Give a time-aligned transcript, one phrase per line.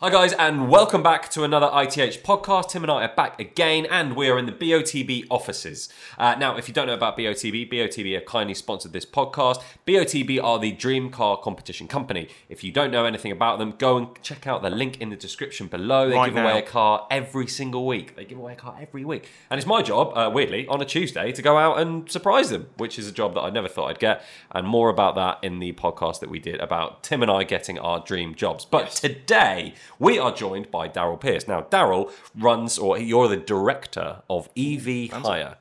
[0.00, 2.68] Hi, guys, and welcome back to another ITH podcast.
[2.68, 5.88] Tim and I are back again, and we are in the BOTB offices.
[6.16, 9.60] Uh, now, if you don't know about BOTB, BOTB have kindly sponsored this podcast.
[9.88, 12.28] BOTB are the Dream Car Competition Company.
[12.48, 15.16] If you don't know anything about them, go and check out the link in the
[15.16, 16.08] description below.
[16.08, 16.48] They Right give now.
[16.48, 18.14] away a car every single week.
[18.14, 19.28] They give away a car every week.
[19.50, 22.68] And it's my job, uh, weirdly, on a Tuesday to go out and surprise them,
[22.76, 24.22] which is a job that I never thought I'd get.
[24.52, 27.80] And more about that in the podcast that we did about Tim and I getting
[27.80, 28.64] our dream jobs.
[28.64, 31.48] But today, we are joined by Daryl Pierce.
[31.48, 35.56] Now, Daryl runs, or you're the director of EV Hire.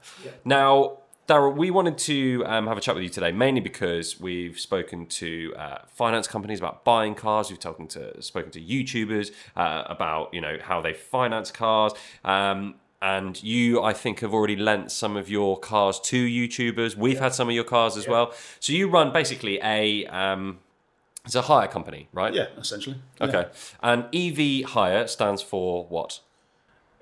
[0.45, 4.57] Now, Daryl, we wanted to um, have a chat with you today, mainly because we've
[4.57, 7.49] spoken to uh, finance companies about buying cars.
[7.49, 11.91] We've spoken to spoken to YouTubers uh, about you know how they finance cars.
[12.23, 16.95] Um, and you, I think, have already lent some of your cars to YouTubers.
[16.95, 18.33] We've had some of your cars as well.
[18.59, 20.59] So you run basically a um,
[21.27, 22.33] it's a hire company, right?
[22.33, 22.97] Yeah, essentially.
[23.21, 23.45] Okay.
[23.83, 26.21] And EV Hire stands for what?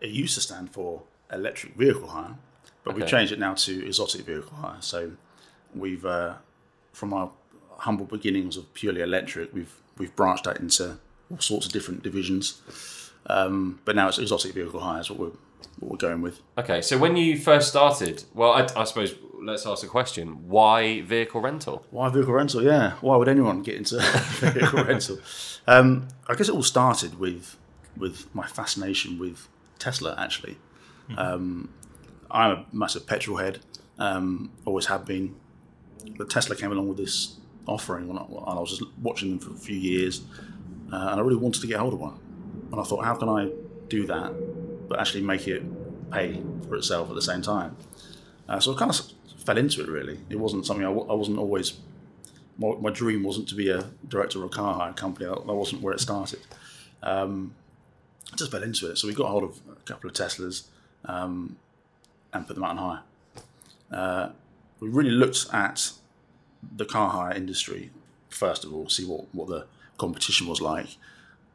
[0.01, 2.35] It used to stand for electric vehicle hire,
[2.83, 3.11] but we've Okay.
[3.11, 4.81] changed it now to exotic vehicle hire.
[4.81, 5.11] So
[5.73, 6.33] we've, uh,
[6.91, 7.31] from our
[7.77, 10.97] humble beginnings of purely electric, we've we've branched out into
[11.31, 12.61] all sorts of different divisions.
[13.27, 15.31] Um, but now it's exotic vehicle hire is what we're
[15.79, 16.41] what we're going with.
[16.57, 21.01] Okay, so when you first started, well, I, I suppose let's ask a question: Why
[21.01, 21.85] vehicle rental?
[21.91, 22.63] Why vehicle rental?
[22.63, 23.99] Yeah, why would anyone get into
[24.39, 25.19] vehicle rental?
[25.67, 27.57] Um, I guess it all started with
[27.97, 29.47] with my fascination with
[29.79, 30.15] Tesla.
[30.17, 30.57] Actually,
[31.17, 31.69] um,
[32.31, 33.59] I'm a massive petrol head.
[33.97, 35.35] Um, always have been.
[36.17, 39.39] But Tesla came along with this offering, when I, and I was just watching them
[39.39, 40.21] for a few years,
[40.91, 42.19] uh, and I really wanted to get hold of one.
[42.71, 43.49] And I thought, how can I
[43.87, 44.33] do that,
[44.87, 45.63] but actually make it
[46.11, 47.75] pay for itself at the same time?
[48.47, 49.01] Uh, so I kind of
[49.43, 49.87] fell into it.
[49.87, 51.79] Really, it wasn't something I, w- I wasn't always
[52.57, 55.25] my, my dream wasn't to be a director of a car hire company.
[55.25, 56.39] That, wasn't where it started.
[57.03, 57.53] Um,
[58.31, 58.97] I just fell into it.
[58.97, 60.67] So we got hold of a couple of Teslas
[61.05, 61.57] um,
[62.33, 63.01] and put them out on hire.
[63.91, 64.29] Uh,
[64.79, 65.91] we really looked at
[66.75, 67.91] the car hire industry
[68.35, 69.65] first of all, see what, what the
[69.97, 70.97] competition was like,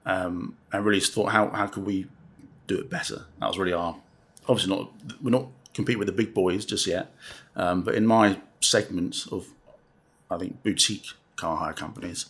[0.06, 2.06] um, and really thought how how could we
[2.74, 3.18] do it better.
[3.38, 3.96] That was really our
[4.48, 4.90] obviously not
[5.22, 7.12] we're not competing with the big boys just yet,
[7.56, 9.48] um, but in my segment of
[10.30, 12.26] I think boutique car hire companies.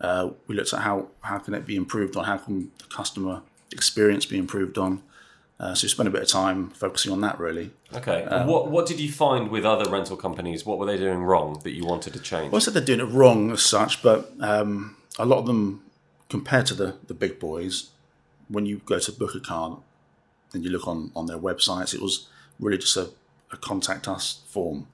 [0.00, 3.42] Uh, we looked at how how can it be improved on, how can the customer
[3.70, 5.02] experience be improved on.
[5.60, 7.70] Uh, so we spent a bit of time focusing on that really.
[7.94, 10.66] Okay, and what what did you find with other rental companies?
[10.66, 12.50] What were they doing wrong that you wanted to change?
[12.50, 15.82] Well, I said they're doing it wrong as such, but um, a lot of them,
[16.28, 17.90] compared to the, the big boys,
[18.52, 19.78] when you go to book a car
[20.52, 22.28] and you look on, on their websites, it was
[22.60, 23.10] really just a,
[23.50, 24.86] a contact us form.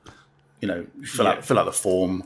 [0.60, 1.32] You know, fill Yeah.
[1.32, 2.24] out fill out the form.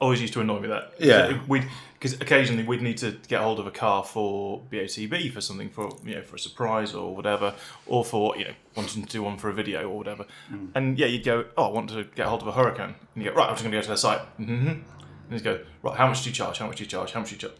[0.00, 0.92] always used to annoy me that.
[0.98, 1.40] Yeah.
[1.48, 5.68] We'd because occasionally we'd need to get hold of a car for BOTB for something
[5.70, 7.54] for you know for a surprise or whatever,
[7.86, 10.26] or for you know wanting to do one for a video or whatever.
[10.74, 13.30] And yeah, you'd go, oh, I want to get hold of a Hurricane, and you
[13.30, 14.20] go, right, I'm just going to go to their site.
[14.40, 14.68] Mm-hmm.
[14.68, 14.82] And
[15.30, 16.58] you go, right, how much do you charge?
[16.58, 17.12] How much do you charge?
[17.12, 17.54] How much do you charge?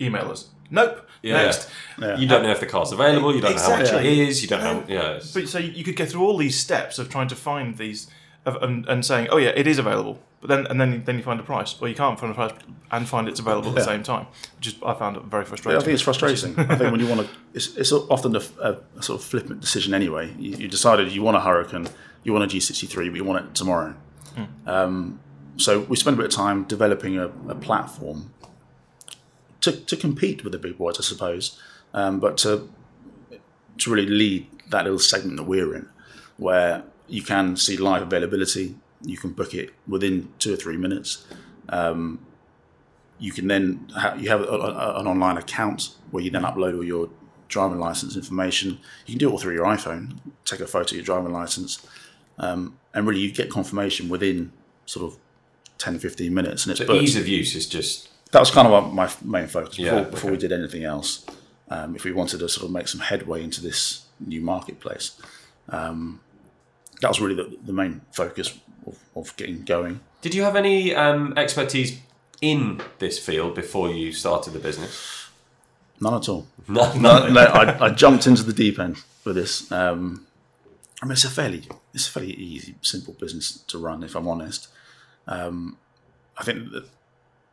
[0.00, 0.48] Email us.
[0.70, 1.08] Nope.
[1.22, 1.42] Yeah.
[1.42, 1.70] Next.
[1.98, 3.34] You don't know if the car's available.
[3.34, 4.20] You don't know how much it Exactly.
[4.22, 4.42] is.
[4.42, 4.84] You don't know.
[4.88, 5.20] Yeah.
[5.32, 8.08] But so you could go through all these steps of trying to find these,
[8.44, 10.18] of, and, and saying, oh yeah, it is available.
[10.40, 12.52] But then and then then you find a price, or you can't find a price
[12.90, 14.26] and find it's available at the same time.
[14.58, 15.80] Which is, I found it very Yeah, frustrating.
[15.80, 16.58] I think it's frustrating.
[16.58, 19.60] I think when you want to, it's, it's often a, a, a sort of flippant
[19.62, 20.34] decision anyway.
[20.38, 21.86] You, you decided you want a Hurricane,
[22.24, 23.94] you want a G63, but you want it tomorrow.
[24.66, 25.20] Um,
[25.56, 28.33] so we spent a bit of time developing a, a platform
[29.64, 31.60] to, to compete with the big boys, I suppose,
[31.92, 32.70] um, but to
[33.78, 35.88] to really lead that little segment that we're in,
[36.36, 41.26] where you can see live availability, you can book it within two or three minutes
[43.18, 46.76] you can then ha- you have a, a, an online account where you then upload
[46.76, 47.08] all your
[47.48, 48.78] driving license information.
[49.06, 50.18] You can do it all through your iPhone.
[50.44, 51.86] Take a photo of your driving license,
[52.38, 54.52] um, and really you get confirmation within
[54.86, 55.18] sort of
[55.78, 57.02] 10, 15 minutes, and it's booked.
[57.02, 60.32] ease of use is just That was kind of my main focus before, Yeah, before
[60.32, 61.24] we did anything else.
[61.68, 65.20] Um, if we wanted to sort of make some headway into this new marketplace,
[65.68, 66.18] um,
[67.00, 68.58] that was really the, the main focus
[68.88, 70.00] of, of getting going.
[70.20, 72.00] Did you have any um, expertise
[72.40, 75.28] in this field before you started the business?
[76.00, 76.48] None at all.
[76.66, 79.70] No, no, no I, I jumped into the deep end with this.
[79.70, 80.26] Um,
[81.00, 84.26] I mean, it's a fairly, it's a fairly easy, simple business to run, if I'm
[84.26, 84.66] honest.
[85.28, 85.76] Um,
[86.36, 86.90] I think that th-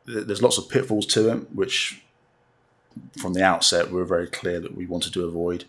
[0.06, 2.02] there's lots of pitfalls to it, which
[3.18, 5.66] from the outset we were very clear that we wanted to avoid.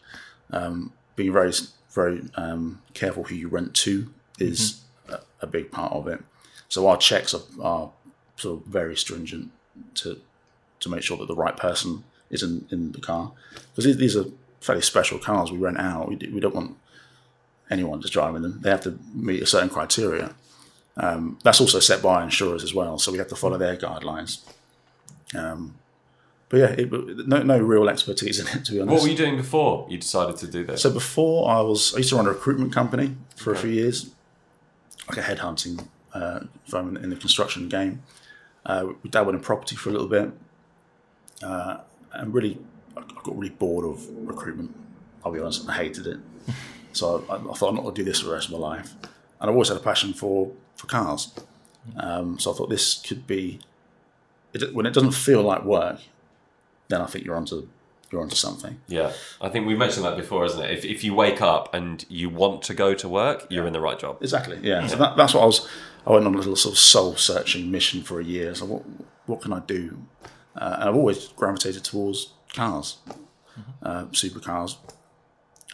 [0.51, 1.53] Um, being very,
[1.93, 6.23] very um, careful who you rent to is a, a big part of it.
[6.69, 7.91] So our checks are, are
[8.37, 9.51] sort of very stringent
[9.97, 10.21] to
[10.81, 13.31] to make sure that the right person isn't in the car
[13.71, 14.25] because these, these are
[14.61, 16.09] fairly special cars we rent out.
[16.09, 16.77] We, do, we don't want
[17.71, 18.61] anyone just driving them.
[18.61, 20.35] They have to meet a certain criteria.
[20.97, 24.41] Um, that's also set by insurers as well, so we have to follow their guidelines.
[25.35, 25.77] Um,
[26.49, 26.93] but yeah, it,
[27.27, 28.93] no, no real expertise in it to be honest.
[28.93, 30.83] What were you doing before you decided to do this?
[30.83, 34.11] So before I was, I used to run a recruitment company for a few years,
[35.09, 38.03] like a headhunting uh, firm in the construction game.
[38.67, 40.31] Uh, we dabbled in property for a little bit,
[41.43, 41.79] uh,
[42.13, 42.59] and really,
[42.97, 44.77] I got really bored of recruitment.
[45.25, 46.19] I'll be honest, I hated it.
[46.93, 48.59] so I, I thought I'm not going to do this for the rest of my
[48.59, 48.95] life.
[49.43, 51.35] And I've always had a passion for for cars.
[51.97, 53.59] Um, so I thought this could be
[54.53, 55.99] it, when it doesn't feel like work,
[56.89, 57.69] then I think you're onto
[58.11, 58.79] you're onto something.
[58.89, 60.71] yeah, I think we mentioned that before, isn't it?
[60.71, 63.81] If, if you wake up and you want to go to work, you're in the
[63.81, 64.19] right job.
[64.21, 64.59] Exactly.
[64.63, 64.87] Yeah.
[64.87, 65.67] So that, that's what I was.
[66.07, 68.55] I went on a little sort of soul searching mission for a year.
[68.55, 68.83] So what
[69.27, 70.07] what can I do?
[70.55, 72.99] Uh, and I've always gravitated towards cars,
[73.83, 74.77] uh, supercars.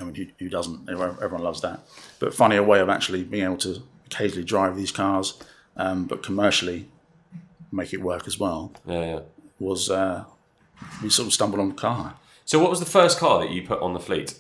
[0.01, 0.89] I mean, who, who doesn't?
[0.89, 1.81] Everyone, loves that.
[2.19, 5.41] But finding a way of actually being able to occasionally drive these cars,
[5.77, 6.89] um, but commercially
[7.71, 9.21] make it work as well Yeah, yeah.
[9.59, 10.25] was uh,
[11.03, 12.15] we sort of stumbled on the car.
[12.45, 14.35] So, what was the first car that you put on the fleet?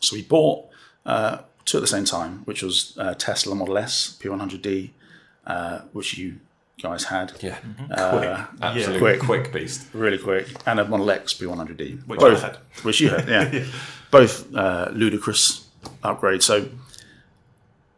[0.00, 0.68] So we bought
[1.06, 4.90] uh, two at the same time, which was uh, Tesla Model S P100D,
[5.46, 6.40] uh, which you
[6.82, 7.32] guys had.
[7.40, 7.58] Yeah,
[7.90, 9.20] Uh, absolutely Quick.
[9.20, 9.86] quick beast.
[9.94, 12.58] really quick, and a Model X P100D, Which both, I had.
[12.82, 13.64] which you had, yeah,
[14.10, 15.66] both uh, ludicrous
[16.02, 16.42] upgrades.
[16.42, 16.68] So,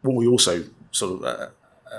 [0.01, 1.47] what we also sort of, uh,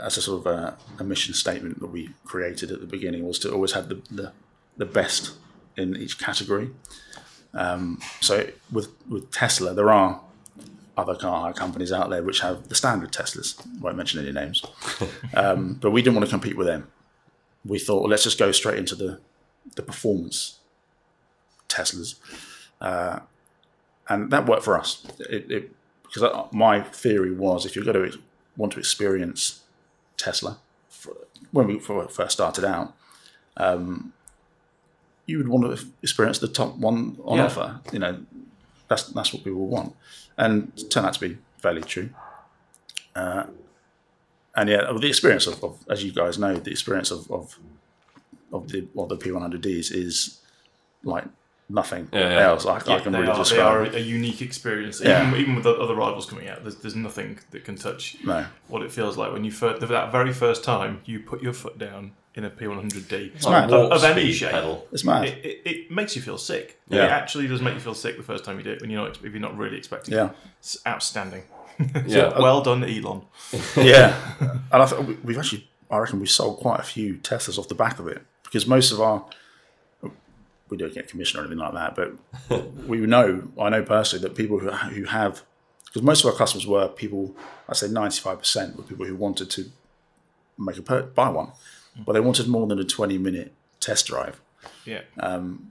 [0.02, 3.38] as a sort of uh, a mission statement that we created at the beginning, was
[3.40, 4.32] to always have the the,
[4.76, 5.32] the best
[5.76, 6.70] in each category.
[7.54, 10.20] Um, so, with with Tesla, there are
[10.96, 13.60] other car hire companies out there which have the standard Teslas.
[13.80, 14.64] Won't mention any names,
[15.34, 16.88] um, but we didn't want to compete with them.
[17.64, 19.20] We thought, well, let's just go straight into the
[19.74, 20.58] the performance
[21.68, 22.14] Teslas,
[22.80, 23.20] uh,
[24.08, 25.04] and that worked for us.
[25.28, 25.72] It, it,
[26.02, 28.18] because I- my theory was, if you're going to
[28.56, 29.62] want to experience
[30.16, 30.58] Tesla,
[30.88, 31.14] for,
[31.50, 32.94] when we first started out,
[33.56, 34.12] um,
[35.26, 37.46] you would want to experience the top one on Yeah.
[37.46, 37.80] offer.
[37.92, 38.18] You know,
[38.88, 39.94] that's that's what people want,
[40.36, 42.10] and it turned out to be fairly true.
[43.14, 43.44] Uh,
[44.54, 47.58] and yeah, the experience of, of, as you guys know, the experience of of,
[48.52, 50.40] of the of the P100Ds is
[51.04, 51.24] like
[51.68, 52.46] nothing Yeah, yeah.
[52.48, 53.92] else I, I can they, really are, they describe.
[53.92, 55.00] are a unique experience.
[55.00, 55.26] Yeah.
[55.28, 58.46] Even, even with the other rivals coming out, there's, there's nothing that can touch No.
[58.68, 61.76] what it feels like when you first, that very first time you put your foot
[61.76, 63.72] down in a P100D It's mad.
[63.72, 64.50] of, of any shape.
[64.50, 64.86] pedal.
[64.92, 65.24] It's mad.
[65.24, 66.78] It, it, it makes you feel sick.
[66.88, 67.06] Yeah.
[67.06, 69.02] It actually does make you feel sick the first time you do it when you're
[69.02, 70.26] not if you're not really expecting Yeah.
[70.26, 70.32] it.
[70.60, 71.42] It's outstanding.
[72.06, 72.38] Yeah.
[72.38, 73.22] well done, Elon.
[73.76, 74.14] yeah,
[74.72, 77.74] and I th- we've actually, I reckon, we've sold quite a few Teslas off the
[77.74, 79.24] back of it because most of our,
[80.70, 82.12] we don't get commission or anything like that, but
[82.86, 85.42] we know, I know personally that people who who have,
[85.84, 87.36] because most of our customers were people,
[87.68, 89.66] I say ninety five percent were people who wanted to
[90.58, 91.52] make a per- buy one,
[92.04, 94.40] but they wanted more than a twenty minute test drive
[94.84, 95.02] Yeah.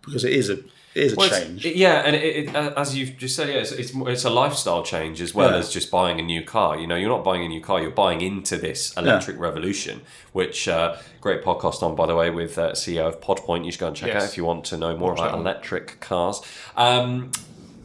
[0.06, 0.54] because it is a
[0.94, 1.66] it is a Well, change.
[1.66, 4.30] it- yeah, and it, it, uh, as you've just said, yeah, it's, it's it's a
[4.30, 5.58] lifestyle change as well Yeah.
[5.58, 6.80] as just buying a new car.
[6.80, 10.02] You know, you're not buying a new car; you're buying into this electric revolution.
[10.32, 13.66] Which uh, great podcast on, by the way, with uh, CEO of Podpoint.
[13.66, 14.24] You should go and check Yes.
[14.24, 16.42] out if you want to know more Watch about electric cars.
[16.78, 17.32] Um,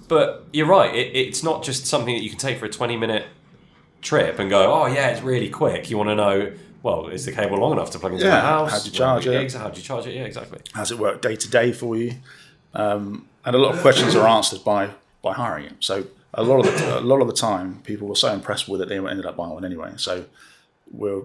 [0.07, 2.97] but you're right; it, it's not just something that you can take for a 20
[2.97, 3.27] minute
[4.03, 6.53] trip and go, "Oh yeah, it's really quick." You want to know.
[6.83, 8.71] Well, is the cable long enough to plug into Yeah, my house?
[8.71, 9.47] how do you charge Well, it?
[9.47, 10.15] exa- How do you charge it?
[10.15, 10.61] Yeah, exactly.
[10.73, 12.15] How's it work day to day for you?
[12.75, 14.91] Um, and a lot of questions are answered by
[15.23, 15.75] by hiring it.
[15.81, 18.81] So a lot of the a lot of the time, people were so impressed with
[18.81, 19.93] it they ended up buying one anyway.
[19.97, 20.25] So
[20.91, 21.23] we're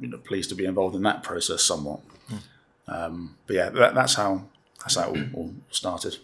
[0.00, 2.00] you know, pleased to be involved in that process somewhat.
[2.88, 4.42] Um, but yeah, that, that's how
[4.80, 6.18] that's how it all, all started.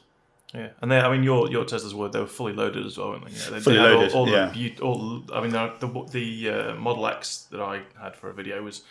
[0.55, 3.11] Yeah, and they, I mean, your your Teslas were they were fully loaded as well,
[3.11, 3.33] weren't they?
[3.33, 4.51] Yeah, they, Fully they loaded, All, all yeah.
[4.55, 8.35] the all, I mean, the the, the uh, Model X that I had for a
[8.35, 8.83] video was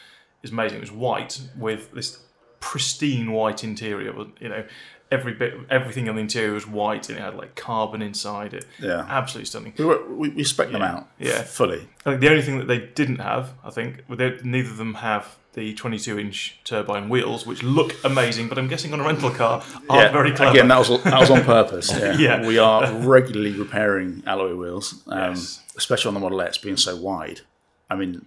[0.44, 0.78] is amazing.
[0.80, 2.20] It was white with this
[2.60, 4.14] pristine white interior.
[4.40, 4.64] You know,
[5.12, 8.66] every bit, everything on the interior was white, and it had like carbon inside it.
[8.80, 9.06] Yeah.
[9.08, 9.74] absolutely stunning.
[9.78, 11.42] We, were, we, we spec them out Yeah.
[11.44, 11.88] fully.
[12.06, 15.38] I think the only thing that they didn't have, I think, neither of them have
[15.54, 19.62] the 22 inch turbine wheels, which look amazing, but I'm guessing on a rental car
[19.90, 20.52] aren't very clever.
[20.52, 21.92] Again, that was that was on purpose.
[22.00, 22.14] Yeah.
[22.18, 22.48] Yeah.
[22.48, 25.62] we are regularly repairing alloy wheels, um, Yes.
[25.76, 27.42] especially on the Model X being so wide.
[27.90, 28.26] I mean,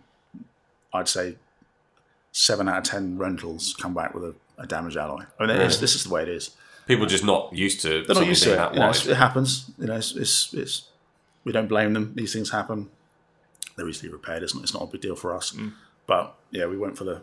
[0.92, 1.36] I'd say
[2.32, 5.22] seven out of ten rentals come back with a, a damaged alloy.
[5.40, 6.50] I mean, it's, this is the way it is.
[6.86, 8.04] People just not used to.
[8.04, 8.56] They're not used to it.
[8.56, 9.70] That You know, it happens.
[9.78, 10.88] You know, it's, it's it's
[11.44, 12.12] we don't blame them.
[12.14, 12.90] These things happen.
[13.76, 14.42] They're easily repaired.
[14.42, 15.52] It's not, it's not a big deal for us.
[15.52, 15.72] Mm.
[16.06, 17.22] But yeah, we went for the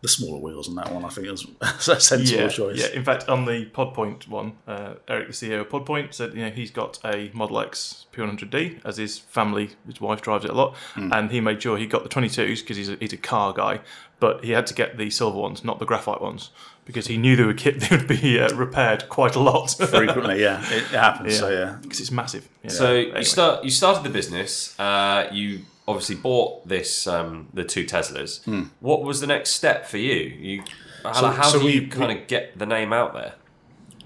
[0.00, 1.02] the smaller wheels on that one.
[1.02, 1.46] I think it was
[1.88, 2.78] a sensible yeah, choice.
[2.78, 6.42] Yeah, in fact, on the Podpoint one, uh, Eric, the CEO of Podpoint, said you
[6.44, 10.54] know he's got a Model X P100D as his family, his wife drives it a
[10.54, 11.10] lot, Hmm.
[11.12, 13.80] and he made sure he got the 22s because he's a, he's a car guy,
[14.20, 16.50] but he had to get the silver ones, not the graphite ones,
[16.84, 20.42] because he knew they would kit they would be uh, repaired quite a lot Frequently,
[20.42, 21.38] yeah, it, it happens.
[21.38, 22.46] So yeah, because it's massive.
[22.62, 22.70] Yeah.
[22.70, 23.18] So Anyway.
[23.20, 24.78] you start you started the business.
[24.78, 28.40] Uh, you obviously bought this um, the two Teslas.
[28.80, 30.14] What was the next step for you?
[30.14, 30.62] You
[31.02, 31.12] how.
[31.12, 33.34] So- how so do you we- kind of get the name out there?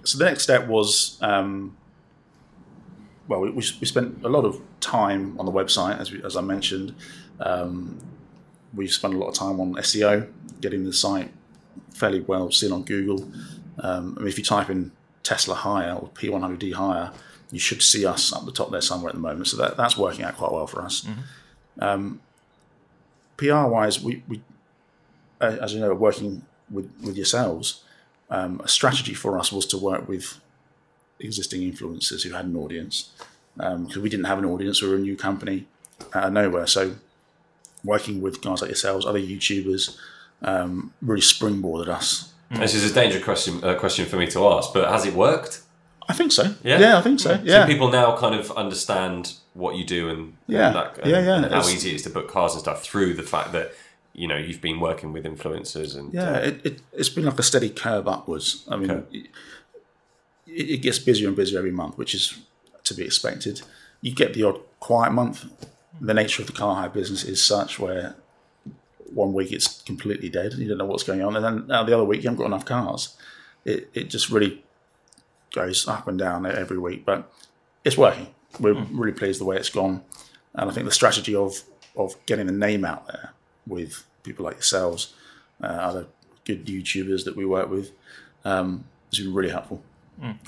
[0.05, 1.77] so the next step was um,
[3.27, 6.35] well we, we we spent a lot of time on the website as, we, as
[6.37, 6.95] i mentioned
[7.41, 7.99] um,
[8.75, 10.27] we spent a lot of time on seo
[10.63, 11.31] getting the site
[11.93, 13.23] fairly well seen on google
[13.81, 14.93] um, I mean, if you type in
[15.23, 17.13] tesla hire or p100d hire
[17.51, 19.99] you should see us up the top there somewhere at the moment so that, that's
[19.99, 21.07] working out quite well for us
[21.79, 22.21] um,
[23.37, 24.43] pr wise we, we
[25.41, 27.83] uh, as you know working with, with yourselves
[28.31, 30.41] um, a strategy for us was to work with
[31.21, 33.11] existing influencers who had an audience
[33.57, 34.81] because we didn't have an audience.
[34.83, 35.67] We were a new company
[36.15, 36.67] out of nowhere.
[36.67, 36.95] So
[37.85, 39.97] working with guys like yourselves, other YouTubers,
[40.43, 42.33] um, really springboarded us.
[42.51, 45.61] This is a dangerous question uh, question for me to ask, but has it worked?
[46.09, 46.55] I think so.
[46.65, 46.79] Yeah?
[46.79, 47.39] Yeah, I think so.
[47.45, 47.63] Yeah.
[47.63, 50.67] So people now kind of understand what you do and Yeah.
[50.69, 51.37] and that, and, Yeah, yeah.
[51.37, 53.73] and how It's- easy it is to book cars and stuff through the fact that
[54.15, 57.39] you know you've been working with influencers and Yeah, uh, it, it, it's been like
[57.39, 58.65] a steady curve upwards.
[58.69, 59.19] I mean, Okay.
[60.47, 62.39] it, it gets busier and busier every month, which is
[62.85, 63.63] to be expected.
[64.01, 65.45] You get the odd quiet month.
[66.01, 68.15] The nature of the car hire business is such where
[69.13, 71.83] one week it's completely dead and you don't know what's going on, and then now
[71.83, 73.17] the other week you haven't got enough cars.
[73.65, 74.63] It, it just really
[75.53, 77.31] goes up and down every week, but
[77.85, 78.29] it's working.
[78.61, 80.03] We're really pleased the way it's gone,
[80.55, 81.63] and I think the strategy of
[81.97, 83.33] of getting the name out there
[83.67, 85.15] with people like yourselves,
[85.63, 86.07] uh, other
[86.45, 87.93] good YouTubers that we work with,
[88.45, 89.83] um, has been really helpful.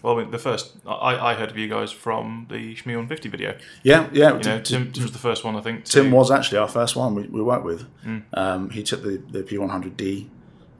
[0.02, 3.58] well, I mean, the first I, I heard of you guys from the Shmee150 video.
[3.82, 4.36] Yeah, yeah.
[4.36, 5.84] You know, Tim, Tim was the first one I think.
[5.86, 7.86] To, Tim was actually our first one we, we worked with.
[8.34, 10.28] Um, he took the, the P100D.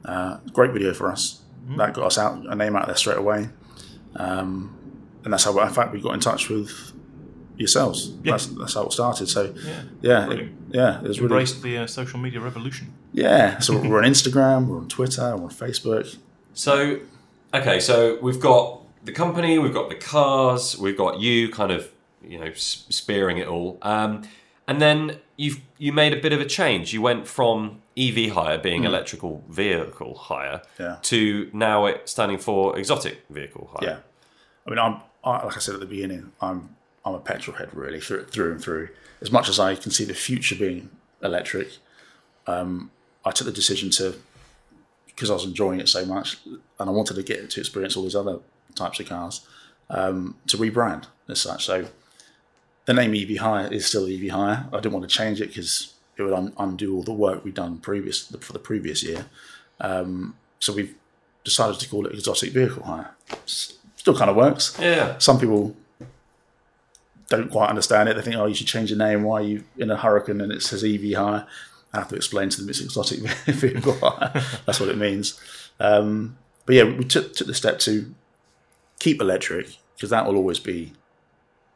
[0.03, 1.41] Uh, great video for us.
[1.77, 3.49] That got us out a name out there straight away.
[4.15, 4.75] Um,
[5.23, 6.93] and that's how, in fact, we got in touch with
[7.57, 8.13] yourselves.
[8.21, 9.27] That's, that's how it started.
[9.27, 9.83] So, Yeah.
[10.01, 11.33] yeah, it, yeah, it was really.
[11.33, 12.93] embraced the uh, social media revolution.
[13.13, 16.17] Yeah, so we're on Instagram, we're on Twitter, we're on Facebook.
[16.53, 16.99] So,
[17.53, 21.89] okay, so we've got the company, we've got the cars, we've got you kind of,
[22.23, 23.77] you know, spearing it all.
[23.81, 24.23] Um,
[24.67, 26.93] and then you've you made a bit of a change.
[26.93, 30.97] You went from EV hire being electrical vehicle hire Yeah.
[31.11, 33.89] to now it standing for exotic vehicle hire.
[33.89, 33.99] Yeah,
[34.65, 36.59] I mean, I'm I, like I said at the beginning, I'm
[37.05, 38.89] I'm a petrol head really through through and through.
[39.21, 40.89] As much as I can see the future being
[41.23, 41.69] electric,
[42.47, 42.91] um,
[43.25, 44.15] I took the decision to
[45.07, 46.37] because I was enjoying it so much,
[46.79, 48.39] and I wanted to get to experience all these other
[48.75, 49.35] types of cars
[49.89, 51.65] um, to rebrand as such.
[51.65, 51.85] So
[52.95, 54.67] the name EV Hire is still EV Hire.
[54.71, 57.53] I didn't want to change it because it would un- undo all the work we've
[57.53, 59.25] done previous for the previous year.
[59.79, 60.93] Um, so we've
[61.43, 63.11] decided to call it Exotic Vehicle Hire.
[63.45, 64.77] Still kind of works.
[64.79, 65.17] Yeah.
[65.19, 65.75] Some people
[67.29, 68.15] don't quite understand it.
[68.15, 69.23] They think, oh, you should change your name.
[69.23, 71.47] Why are you in a hurricane and it says EV hire?
[71.93, 74.33] I have to explain to them it's exotic vehicle hire.
[74.65, 75.39] That's what it means.
[75.79, 78.13] Um, but yeah, we took, took the step to
[78.99, 80.93] keep electric because that will always be,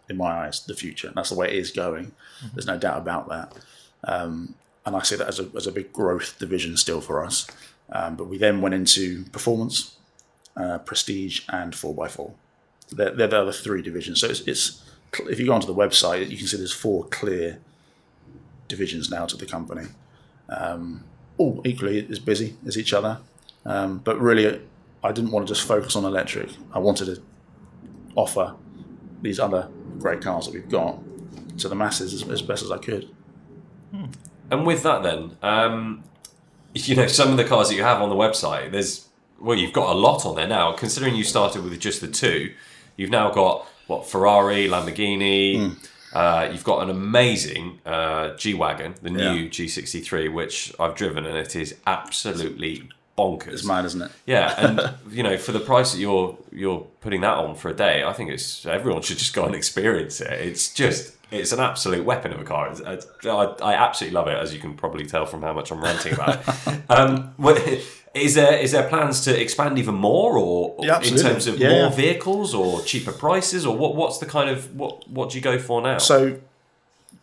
[0.10, 1.12] in my eyes, the future.
[1.16, 2.12] That's the way it is going.
[2.54, 3.54] There's no doubt about that.
[4.04, 7.48] Um, and I see that as a, as a big growth division still for us.
[7.92, 9.96] Um, but we then went into performance,
[10.56, 12.32] uh, prestige, and 4x4.
[12.92, 14.22] They're, they're the other three divisions.
[14.22, 14.84] So it's, it's
[15.22, 17.60] if you go onto the website, you can see there's four clear
[18.68, 19.88] divisions now to the company.
[20.50, 21.04] Um,
[21.38, 23.20] all equally as busy as each other,
[23.66, 24.62] um, but really,
[25.04, 26.50] I didn't want to just focus on electric.
[26.72, 27.22] I wanted to
[28.16, 28.56] offer
[29.22, 29.70] these other
[30.00, 31.00] great cars that we've got
[31.60, 33.10] to the masses as, as best as I could.
[34.52, 36.04] And with that, then, um,
[36.74, 39.08] you know, some of the cars that you have on the website, there's
[39.40, 40.72] well, you've got a lot on there now.
[40.74, 42.54] Considering you started with just the two,
[42.96, 45.76] you've now got what Ferrari, Lamborghini.
[46.14, 49.50] Uh, you've got an amazing uh, G wagon, the new Yeah.
[49.50, 53.54] G63, which I've driven, and it is absolutely bonkers.
[53.54, 54.12] It's mad, isn't it?
[54.26, 57.74] Yeah, and you know, for the price that you're you're putting that on for a
[57.74, 60.32] day, I think it's everyone should just go and experience it.
[60.32, 62.70] It's just it's an absolute weapon of a car.
[62.72, 62.82] It's,
[63.26, 63.30] I,
[63.62, 66.40] I absolutely love it, as you can probably tell from how much I'm ranting about
[66.40, 66.82] it.
[66.90, 67.58] Um, what,
[68.14, 71.70] is there is there plans to expand even more, or Yeah, in terms of Yeah,
[71.70, 71.90] more yeah.
[71.90, 75.58] vehicles or cheaper prices, or what what's the kind of what what do you go
[75.58, 75.98] for now?
[75.98, 76.40] So,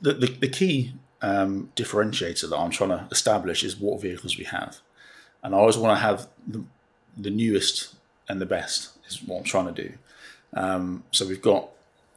[0.01, 4.45] the, the, the key um, differentiator that I'm trying to establish is what vehicles we
[4.45, 4.81] have.
[5.43, 6.63] And I always want to have the,
[7.17, 7.95] the newest
[8.29, 9.93] and the best is what I'm trying to do.
[10.55, 11.69] Um, so we've got,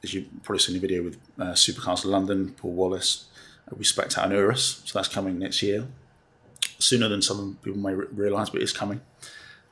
[0.04, 3.26] as you've probably seen the video with uh, Supercars London, Paul Wallace.
[3.72, 5.88] Uh, we spec out an Urus, so that's coming next year,
[6.78, 9.02] sooner than some people may re- realise, but it's coming.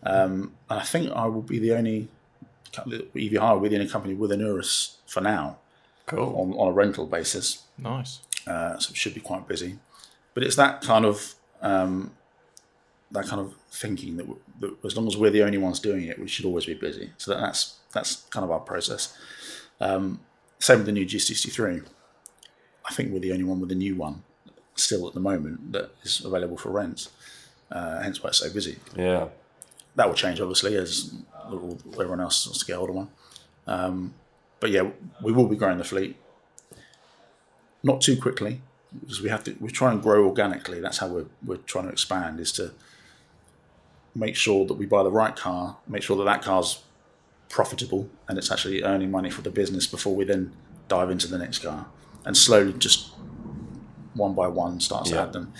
[0.04, 2.08] Um, and I think I will be the only
[2.76, 5.58] EV Hire will be the company with an Urus for now
[6.08, 6.36] Cool.
[6.36, 8.20] on, on a rental basis Nice.
[8.48, 9.78] uh, so it should be quite busy.
[10.34, 12.12] But it's that kind of um,
[13.14, 14.28] that kind of thinking that,
[14.60, 17.12] that as long as we're the only ones doing it, we should always be busy.
[17.18, 19.18] So that, that's that's kind of our process.
[19.80, 20.20] Um,
[20.60, 21.86] same with the new G63.
[22.86, 24.24] I think we're the only one with a new one
[24.76, 27.10] still at the moment that is available for rent.
[27.72, 28.80] Uh, hence why it's so busy.
[28.96, 29.28] Yeah.
[29.96, 31.14] That will change obviously as
[31.94, 33.10] everyone else wants to get hold of one.
[33.68, 34.14] Um,
[34.60, 34.90] but yeah,
[35.22, 36.16] we will be growing the fleet.
[37.84, 38.62] Not too quickly,
[39.02, 39.56] because we have to.
[39.60, 40.80] We try and grow organically.
[40.80, 42.40] That's how we're we're trying to expand.
[42.40, 42.72] Is to
[44.16, 46.84] make sure that we buy the right car, make sure that that car's
[47.50, 50.52] profitable and it's actually earning money for the business before we then
[50.88, 51.86] dive into the next car,
[52.26, 53.12] and slowly just
[54.16, 55.54] one by one start to add them.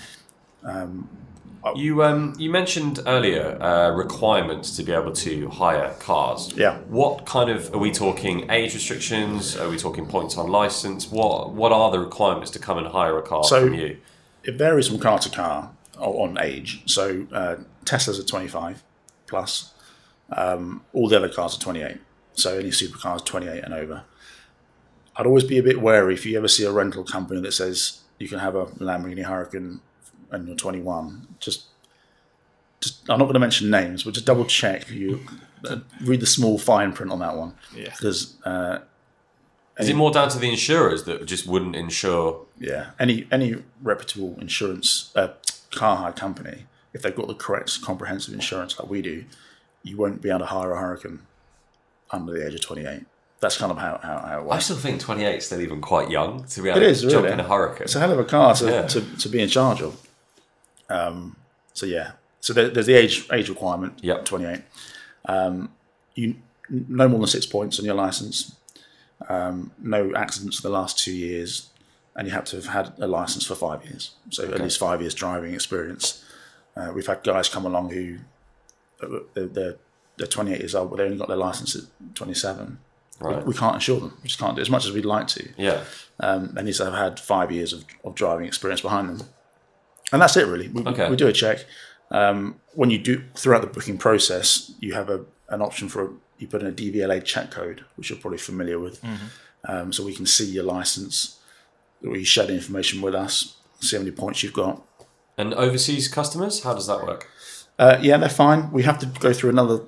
[1.76, 6.52] You um you mentioned earlier uh, requirements to be able to hire cars.
[6.54, 6.76] Yeah.
[6.88, 8.50] What kind of are we talking?
[8.50, 9.56] Age restrictions?
[9.56, 11.10] Are we talking points on license?
[11.10, 13.96] What What are the requirements to come and hire a car So- from you?
[14.42, 16.82] it varies from car to car on age.
[16.86, 18.82] So uh, Teslas are 25
[19.26, 19.72] plus.
[20.30, 21.98] Um, all the other cars are 28.
[22.34, 24.04] So any supercars 28 and over.
[25.16, 28.00] I'd always be a bit wary if you ever see a rental company that says
[28.18, 29.80] you can have a Lamborghini Huracan
[30.30, 31.28] and you're 21.
[31.38, 31.64] Just,
[32.80, 35.20] just I'm not going to mention names, but just double check you
[35.68, 37.90] uh, read the small fine print on that one Yeah.
[37.90, 38.80] because uh,
[39.78, 42.44] Is it more down to the insurers that just wouldn't insure?
[42.58, 45.28] yeah, any any reputable insurance uh,
[45.74, 49.24] car hire company, if they've got the correct comprehensive insurance like we do,
[49.82, 51.20] you won't be able to hire a Hurricane
[52.10, 53.04] under the age of twenty eight.
[53.40, 56.08] That's kind of how, how, how it I still think 28 is still even quite
[56.08, 57.32] young to be able It to is jump really.
[57.34, 57.82] in a hurricane.
[57.82, 58.86] It's a hell of a car to, Yeah.
[58.86, 60.00] to, to be in charge of.
[60.88, 61.36] Um,
[61.74, 63.98] so yeah, so there, there's the age age requirement.
[64.02, 64.24] Yep.
[64.24, 64.62] twenty eight.
[65.26, 65.70] Um,
[66.14, 66.36] you
[66.70, 68.54] no more than six points on your license.
[69.28, 71.68] Um, no accidents for the last two years,
[72.16, 74.12] and you have to have had a license for five years.
[74.30, 76.24] So at least five years driving experience.
[76.76, 78.18] Uh, we've had guys come along who
[79.02, 79.76] uh, they're, they're,
[80.16, 82.78] they're 28 years old, but they only got their license at 27.
[83.20, 83.46] Right.
[83.46, 84.16] We can't insure them.
[84.22, 85.84] We just can't do as much as we'd like to Yeah.
[86.20, 89.28] um, they need to have had five years of, of driving experience behind them.
[90.12, 90.68] And that's it, really.
[90.68, 91.08] We, Okay.
[91.10, 91.64] we do a check.
[92.10, 96.46] Um, when you do throughout the booking process, you have a, an option for you
[96.48, 99.00] put in a DVLA check code, which you're probably familiar with.
[99.66, 101.38] Um, so we can see your license,
[102.10, 104.82] we share the information with us, see how many points you've got.
[105.36, 107.28] And overseas customers, how does that work?
[107.78, 108.70] Uh, yeah, they're fine.
[108.70, 109.80] We have to go through another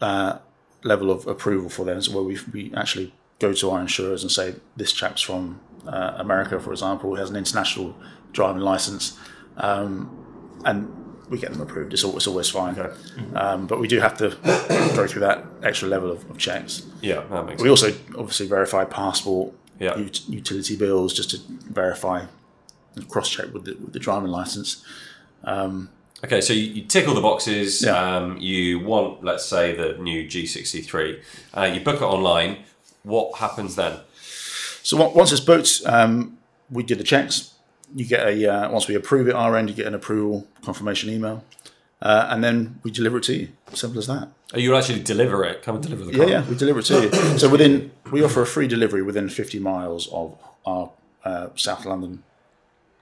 [0.00, 0.38] uh,
[0.84, 4.30] level of approval for them, so where we we actually go to our insurers and
[4.30, 7.96] say this chap's from uh, America, for example, he has an international
[8.32, 9.18] driving license,
[9.56, 10.10] um,
[10.66, 10.92] and
[11.30, 11.92] we get them approved.
[11.94, 12.76] It's, it's always fine,
[13.34, 14.30] um, but we do have to
[14.94, 16.82] go through that extra level of, of checks.
[17.00, 17.82] Yeah, that makes We sense.
[17.82, 19.92] also obviously verify passport, Yeah.
[19.94, 21.38] ut- utility bills, just to
[21.72, 22.26] verify
[22.94, 24.84] and cross check with the, with the driving license.
[26.22, 27.82] Okay, so you, you tick all the boxes.
[27.82, 28.16] Yeah.
[28.16, 31.22] Um, you want, let's say, the new G63.
[31.54, 32.58] Uh, you book it online.
[33.04, 34.00] What happens then?
[34.82, 36.36] So on- once it's booked, um,
[36.70, 37.54] we do the checks.
[37.94, 41.10] You get a uh, once we approve it our end, you get an approval confirmation
[41.10, 41.42] email,
[42.02, 43.48] uh, and then we deliver it to you.
[43.74, 44.28] Simple as that.
[44.54, 45.62] Oh, you actually deliver it.
[45.62, 46.28] Come and deliver the Yeah, car.
[46.28, 47.38] yeah, yeah, we deliver it to you.
[47.38, 50.36] So within we offer a free delivery within 50 miles of
[50.66, 50.90] our
[51.24, 52.22] uh, South London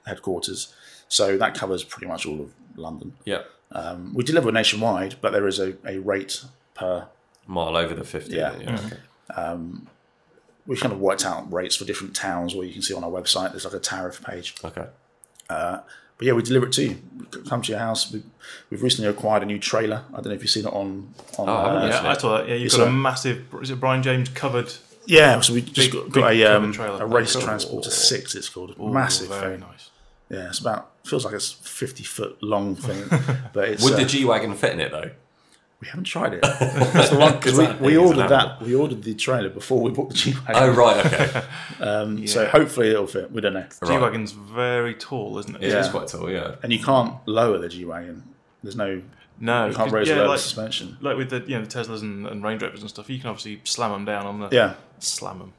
[0.06, 0.74] headquarters.
[1.08, 3.14] So that covers pretty much all of London.
[3.24, 3.42] Yeah.
[3.72, 7.08] Um, we deliver nationwide, but there is a, a rate per
[7.46, 8.34] Mile over the 50.
[8.36, 8.52] Yeah.
[8.52, 8.98] okay.
[10.66, 13.10] we kind of worked out rates for different towns where you can see on our
[13.10, 14.86] website there's like a tariff page Okay.
[16.18, 16.98] But yeah, we deliver it to you.
[17.48, 18.12] Come to your house.
[18.12, 18.22] We,
[18.70, 20.02] we've recently acquired a new trailer.
[20.12, 21.12] I don't know if you've seen it on.
[21.38, 22.08] on Oh, uh, Yeah, Actually.
[22.08, 22.48] I saw that.
[22.48, 23.54] Yeah, you've It's got a, a- massive.
[23.62, 24.72] Is it Brian James covered?
[25.06, 25.40] yeah.
[25.40, 27.42] So we just Big- got, got a, um, a race Cool.
[27.42, 28.34] transporter six.
[28.34, 29.60] It's called Ooh, massive Very thing.
[29.60, 29.90] nice.
[30.30, 33.04] Yeah, it's about feels like it's fifty foot long thing,
[33.54, 35.10] but it's Would uh, the G Wagon fit in it, though?
[35.80, 36.42] We haven't tried it.
[36.42, 38.60] That's the one because we, we thing is an ordered that.
[38.62, 40.54] We ordered the trailer before we bought the G wagon.
[40.56, 41.06] Oh, right.
[41.06, 41.42] Okay.
[41.80, 43.30] Um, so hopefully it'll fit.
[43.30, 43.64] We don't know.
[43.86, 45.62] G wagon's very tall, isn't it?
[45.62, 45.78] It Yeah.
[45.78, 46.56] is quite tall, yeah.
[46.64, 48.24] And you can't lower the G wagon.
[48.64, 49.02] There's no.
[49.40, 50.96] No, You can't 'cause- raise yeah, or lower like, the suspension.
[51.00, 53.28] like with the you know the Teslas and, and Range Rovers and stuff, you can
[53.30, 54.74] obviously slam them down on the Yeah.
[54.98, 55.52] slam them.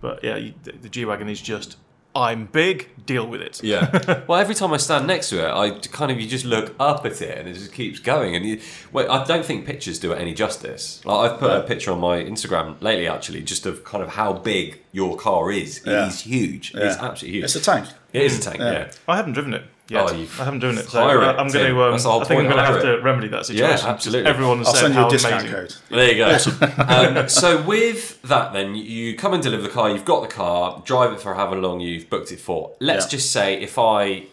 [0.00, 1.76] But yeah, you, the, the G wagon is just
[2.14, 3.62] I'm big, deal with it.
[3.62, 4.22] Yeah.
[4.26, 7.06] well, every time I stand next to it, I kind of you just look up
[7.06, 8.34] at it and it just keeps going.
[8.34, 8.60] And you,
[8.92, 11.04] well, I don't think pictures do it any justice.
[11.04, 14.32] Like I've put a picture on my Instagram lately, actually, just of kind of how
[14.32, 15.82] big your car is.
[15.86, 16.06] Yeah.
[16.06, 16.72] It is huge.
[16.74, 17.04] It's Yeah.
[17.06, 17.44] absolutely huge.
[17.44, 17.86] It's a tank.
[18.12, 18.58] It is a tank.
[18.60, 18.90] Yeah.
[19.08, 20.08] I haven't driven it yet.
[20.08, 21.74] Oh, you've- I haven't driven it, so Hire I- it, I'm going Tim.
[21.74, 21.82] to.
[21.82, 23.46] Um, That's the whole I think I'm point, going to have hire to remedy that
[23.46, 23.78] situation.
[23.78, 24.30] Yeah, absolutely.
[24.30, 25.56] Everyone has I'll said send you how a discount amazing.
[25.56, 25.74] code.
[25.90, 27.18] There you go.
[27.22, 29.90] um, so with that, then you come and deliver the car.
[29.90, 30.82] You've got the car.
[30.84, 32.72] Drive it for however long you've booked it for.
[32.80, 33.10] Let's Yeah.
[33.10, 34.24] just say if I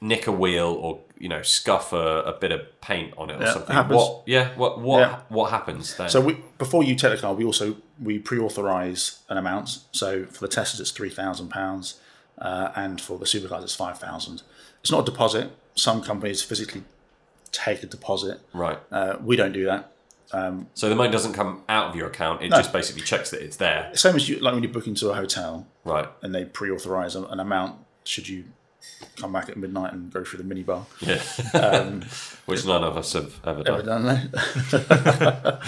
[0.00, 3.44] nick a wheel or you know scuff a, a bit of paint on it or
[3.44, 3.74] Yeah, something.
[3.74, 3.96] happens.
[3.96, 4.22] What?
[4.26, 4.48] Yeah.
[4.56, 4.80] What?
[4.80, 4.98] What?
[5.00, 5.18] Yeah.
[5.28, 6.08] What happens then?
[6.08, 9.78] So we, before you take the car, we also we pre-authorize an amount.
[9.92, 12.00] So for the Teslas, it's three thousand pounds,
[12.40, 14.42] uh, and for the supercars, it's five thousand.
[14.80, 15.50] It's not a deposit.
[15.74, 16.82] Some companies physically
[17.52, 18.40] take a deposit.
[18.52, 18.78] right.
[18.90, 19.92] Uh, we don't do that.
[20.74, 22.42] So the money doesn't come out of your account.
[22.42, 22.58] It No.
[22.58, 23.90] just basically checks that it's there.
[23.94, 26.06] Same as you like when you book into a hotel Right.
[26.22, 27.78] and they pre-authorize an, an amount.
[28.04, 28.44] Should you
[29.16, 30.84] come back at midnight and go through the minibar?
[31.00, 32.04] Yeah.
[32.46, 34.04] Which none of us have ever Ever done.
[34.04, 34.30] done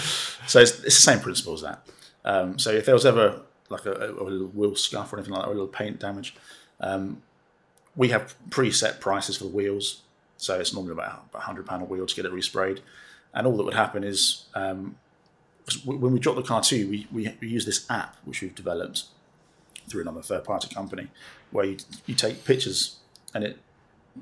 [0.47, 1.87] so it's, it's the same principle as that.
[2.23, 5.43] Um, so if there was ever like a, a little wheel scuff or anything like
[5.43, 6.35] that, or a little paint damage,
[6.81, 7.21] um,
[7.95, 10.01] we have preset prices for the wheels.
[10.37, 12.79] So it's normally about a hundred pound a wheel to get it resprayed,
[13.33, 14.95] and all that would happen is um,
[15.85, 19.03] when we drop the car to we, we, we use this app which we've developed
[19.87, 21.07] through another third party company,
[21.51, 22.97] where you, you take pictures
[23.35, 23.59] and it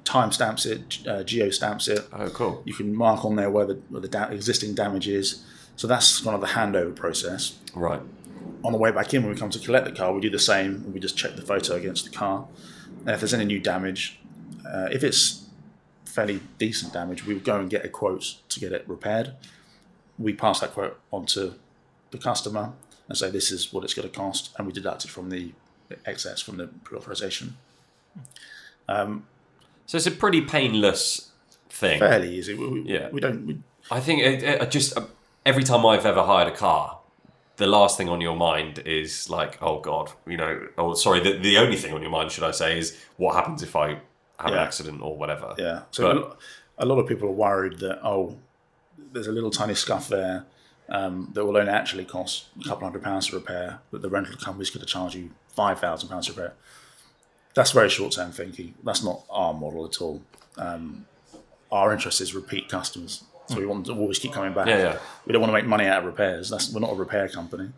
[0.03, 2.61] time stamps it, uh, geo stamps it, Oh, cool.
[2.65, 5.43] you can mark on there where the, where the da- existing damage is.
[5.77, 7.57] So that's kind of the handover process.
[7.73, 8.01] Right.
[8.63, 10.39] On the way back in, when we come to collect the car, we do the
[10.39, 10.75] same.
[10.75, 12.45] and We just check the photo against the car.
[13.01, 14.19] And if there's any new damage,
[14.69, 15.45] uh, if it's
[16.05, 19.33] fairly decent damage, we would go and get a quote to get it repaired.
[20.17, 21.55] We pass that quote on to
[22.11, 22.73] the customer
[23.07, 25.53] and say this is what it's going to cost, and we deduct it from the
[26.05, 27.55] excess from the pre-authorization.
[28.87, 31.31] So it's a pretty painless
[31.69, 31.99] thing.
[31.99, 32.53] Fairly easy.
[32.53, 33.09] We, we, Yeah.
[33.09, 33.45] we don't.
[33.47, 35.05] We, I think it, it, just uh,
[35.45, 36.98] every time I've ever hired a car,
[37.59, 41.33] the last thing on your mind is like, oh god, you know, oh sorry, the,
[41.37, 43.87] the only thing on your mind, should I say, is what happens if I
[44.39, 45.53] have an accident or whatever.
[45.57, 45.81] Yeah.
[45.91, 46.37] So But-
[46.77, 48.37] a lot of people are worried that oh,
[49.11, 50.45] there's a little tiny scuff there
[50.87, 54.35] um, that will only actually cost a couple hundred pounds to repair, but the rental
[54.37, 56.53] company's going to charge you five thousand pounds to repair.
[57.55, 58.75] That's very short-term thinking.
[58.83, 60.21] That's not our model at all.
[60.57, 61.05] Um,
[61.71, 64.67] our interest is repeat customers, so we want them to always keep coming back.
[64.67, 64.99] Yeah, yeah.
[65.25, 66.49] We don't want to make money out of repairs.
[66.49, 67.69] That's we're not a repair company.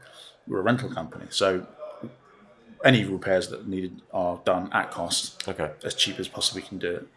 [0.48, 1.26] We're a rental company.
[1.30, 1.66] So
[2.84, 5.72] any repairs that needed are done at cost Okay.
[5.84, 7.08] as cheap as possibly we can do it.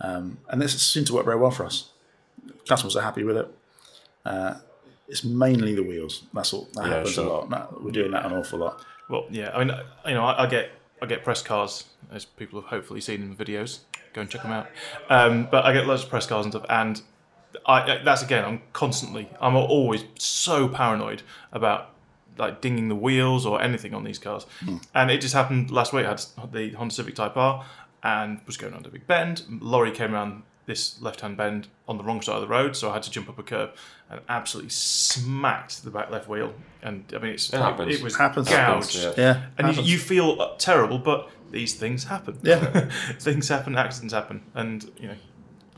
[0.00, 1.90] Um, and this seems to work very well for us.
[2.68, 3.48] Customers are happy with it.
[4.24, 4.54] Uh,
[5.08, 6.24] it's mainly the wheels.
[6.34, 6.68] That's all.
[6.74, 7.24] That Yeah, happens sure.
[7.26, 7.50] a lot.
[7.50, 8.80] That- we're doing that an awful lot.
[9.08, 9.50] Well, yeah.
[9.54, 13.00] I mean, you know, I, I get I get press cars as people have hopefully
[13.00, 13.80] seen in the videos.
[14.14, 14.66] Go and check them out.
[15.10, 17.00] Um, but I get loads of press cars and stuff, and
[17.64, 18.44] I that's again.
[18.44, 19.28] I'm constantly.
[19.40, 21.90] I'm always so paranoid about
[22.38, 24.44] like dinging the wheels or anything on these cars.
[24.94, 26.04] And it just happened last week.
[26.04, 27.64] I had the Honda Civic Type R
[28.02, 29.42] and was going under a big bend.
[29.60, 32.94] Lorry came around this left-hand bend on the wrong side of the road, so I
[32.94, 33.70] had to jump up a curb
[34.10, 36.52] and absolutely smacked the back left wheel.
[36.82, 37.94] And I mean, it's, It happens.
[37.96, 38.48] it was Happens.
[38.48, 38.96] gouged.
[38.96, 39.42] Happens, Yeah.
[39.58, 42.38] And you, you feel uh, terrible, but these things happen.
[42.42, 42.88] Yeah.
[43.20, 45.18] things happen, accidents happen, and you know you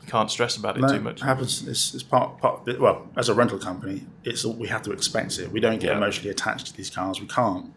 [0.09, 1.21] can't stress about it No, too much.
[1.21, 1.67] It happens.
[1.67, 2.79] It's, it's part, part.
[2.79, 5.51] Well, as a rental company, it's we have to expect it.
[5.51, 5.97] We don't get Yeah.
[5.97, 7.19] emotionally attached to these cars.
[7.21, 7.73] We can't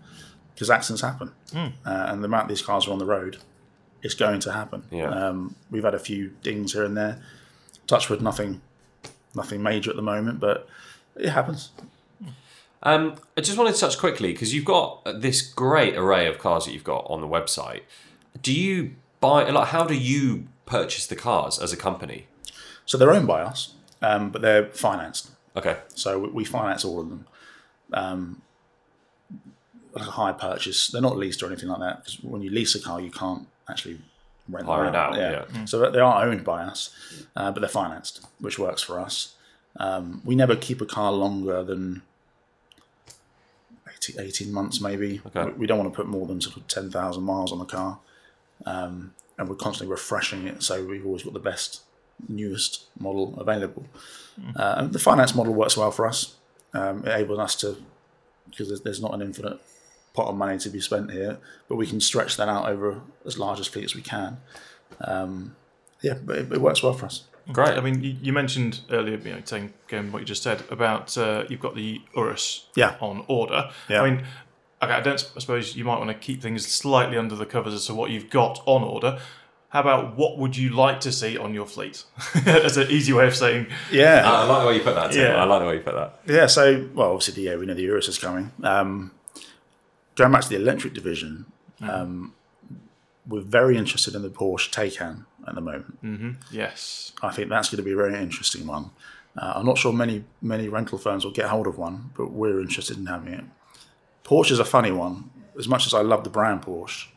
[0.54, 3.38] because accidents happen, uh, and the amount these cars are on the road,
[4.02, 4.84] it's going to happen.
[4.90, 5.08] Yeah.
[5.08, 7.22] Um, we've had a few dings here and there.
[7.86, 8.60] Touchwood, nothing,
[9.34, 10.68] nothing major at the moment, but
[11.16, 11.70] it happens.
[12.82, 16.64] Um, I just wanted to touch quickly because you've got this great array of cars
[16.66, 17.82] that you've got on the website.
[18.40, 22.20] Do you buy a like how do you purchase the cars as a company?
[22.86, 23.60] So they're owned by us,
[24.00, 25.30] um, but they're financed.
[25.56, 25.76] Okay.
[26.02, 27.22] So we- we finance all of them.
[28.02, 28.20] Um,
[29.94, 30.88] like a hire purchase.
[30.90, 33.46] They're not leased or anything like that because when you lease a car, you can't
[33.68, 33.96] actually
[34.48, 35.64] rent them Hire it out, yeah.
[35.66, 36.80] So they are owned by us,
[37.36, 39.34] uh, but they're financed, which works for us.
[39.86, 42.02] Um, we never keep a car longer than
[43.96, 45.20] 18, 18 months, maybe.
[45.26, 45.44] Okay.
[45.44, 47.98] We, we don't want to put more than sort of 10,000 miles on the car.
[48.66, 51.82] Um, and we're constantly refreshing it, so we've always got the best,
[52.28, 53.86] newest model available.
[54.56, 56.36] Uh, and the finance model works well for us.
[56.74, 57.76] Um, it enables us to,
[58.50, 59.58] because there's, there's not an infinite
[60.14, 63.38] pot of money to be spent here, but we can stretch that out over as
[63.38, 64.38] large a fleet as we can.
[65.00, 65.56] Um,
[66.02, 67.24] yeah, but it, it works well for us.
[67.52, 67.70] Great.
[67.76, 71.16] I mean, you, you mentioned earlier, you know, saying again what you just said about
[71.18, 72.94] uh, you've got the Urus Yeah.
[73.00, 73.70] on order.
[73.88, 74.02] Yeah.
[74.02, 74.24] I mean,
[74.82, 75.32] okay, I don't.
[75.36, 78.10] I suppose you might want to keep things slightly under the covers as to what
[78.10, 79.18] you've got on order.
[79.68, 82.04] How about what would you like to see on your fleet?
[82.44, 83.68] That's an easy way of saying.
[83.90, 85.12] Yeah, I like the way you put that.
[85.12, 85.22] Tim.
[85.22, 85.36] Yeah.
[85.36, 86.20] I like the way you put that.
[86.26, 86.46] yeah.
[86.46, 88.52] So, well, obviously, yeah, we know the Urus is coming.
[88.62, 89.12] Um,
[90.14, 91.46] going back to the electric division,
[91.80, 92.34] um,
[93.26, 96.36] we're very interested in the Porsche Taycan at the moment.
[96.50, 97.12] Yes.
[97.22, 98.90] I think that's going to be a very interesting one.
[99.38, 102.60] Uh, I'm not sure many many rental firms will get hold of one, but we're
[102.60, 103.44] interested in having it.
[104.24, 105.30] Porsche is a funny one.
[105.58, 107.08] As much as I love the brand Porsche,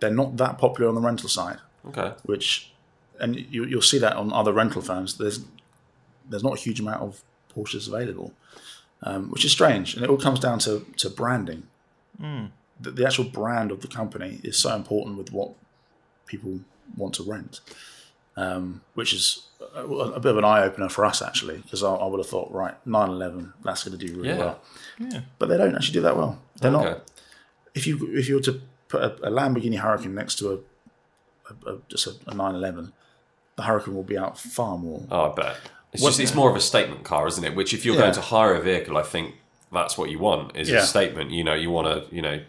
[0.00, 1.58] they're not that popular on the rental side.
[1.88, 2.12] Okay.
[2.24, 2.72] Which,
[3.20, 5.18] and you, you'll see that on other rental firms.
[5.18, 5.44] There's
[6.28, 7.22] there's not a huge amount of
[7.54, 8.32] Porsches available,
[9.02, 11.68] um, which is strange, and it all comes down to to branding.
[12.80, 15.50] The, the actual brand of the company is so important with what
[16.26, 16.60] people
[16.96, 17.60] want to rent
[18.36, 21.94] um, which is a, a bit of an eye opener for us actually, because I,
[21.94, 24.36] I would have thought, right, 911, that's going to do really Yeah.
[24.38, 24.60] well.
[25.38, 26.38] But they don't actually do that well.
[26.60, 26.84] They're Okay.
[26.90, 27.10] not.
[27.74, 31.78] If you if you were to put a, a Lamborghini Hurricane next to a, a,
[31.88, 32.92] just a, a 911,
[33.56, 35.02] the Hurricane will be out far more.
[35.10, 35.56] Oh, I bet.
[35.92, 37.54] It's just it's more of a statement car, isn't it?
[37.54, 38.02] Which, if you're Yeah.
[38.02, 39.34] going to hire a vehicle, I think
[39.72, 40.78] that's what you want is Yeah.
[40.78, 41.30] a statement.
[41.30, 42.40] You know, you want to, you know,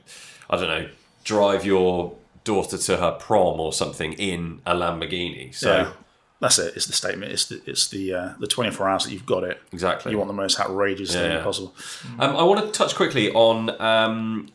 [0.49, 0.89] I don't know,
[1.23, 2.13] drive your
[2.47, 5.53] daughter to her prom or something in a Lamborghini.
[5.53, 5.93] So yeah,
[6.39, 6.75] that's it.
[6.75, 7.31] It's the statement.
[7.31, 9.61] It's the it's the uh, the 24 hours that you've got it.
[9.71, 10.11] exactly.
[10.11, 11.43] You want the most outrageous thing yeah.
[11.43, 11.75] possible.
[12.19, 14.49] Um, I want to touch quickly on, um,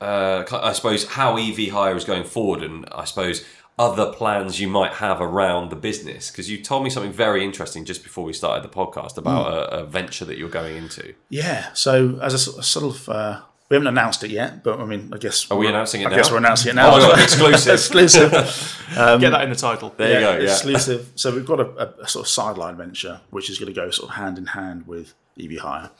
[0.00, 3.44] uh, I suppose, how EV hire is going forward, and I suppose
[3.78, 6.30] other plans you might have around the business.
[6.30, 9.80] Because you told me something very interesting just before we started the podcast about a,
[9.80, 11.14] a venture that you're going into.
[11.28, 11.72] Yeah.
[11.74, 14.84] So as a, sort of- sort of, uh, we haven't announced it yet, but I
[14.84, 16.16] mean, I guess Are we announcing it I now?
[16.16, 16.88] guess we're announcing it now.
[16.94, 17.72] Oh, my God, exclusive.
[17.74, 18.30] exclusive.
[18.94, 19.92] Get that in the title.
[19.96, 20.36] There you go.
[20.38, 20.50] Yeah.
[20.52, 21.10] exclusive.
[21.16, 21.66] So we've got a,
[22.00, 24.46] a, a sort of sideline venture, which is going to go sort of hand in
[24.46, 25.90] hand with EV Hire,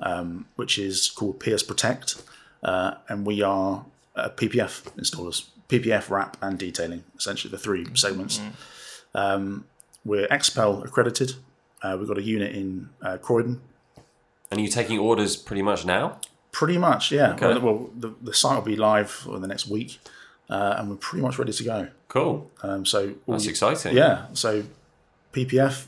[0.00, 2.22] um, which is called Pierce Protect,
[2.62, 8.40] uh, and we are uh, PPF installers, PPF wrap and detailing, essentially the three segments.
[9.14, 9.64] Um,
[10.04, 11.32] we're XPEL accredited.
[11.82, 13.60] Uh, we've got a unit in uh, Croydon.
[14.50, 16.20] And are you taking orders pretty much now?
[16.56, 17.34] Pretty much, yeah.
[17.34, 17.48] Okay.
[17.48, 19.98] Well, well, the, the site will be live in the next week,
[20.48, 21.88] uh, and we're pretty much ready to go.
[22.08, 22.50] Cool.
[22.62, 23.94] Um, so all That's you- exciting.
[23.94, 24.28] Yeah.
[24.32, 24.64] So
[25.34, 25.84] PPF,